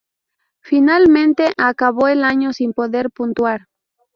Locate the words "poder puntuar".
2.73-3.67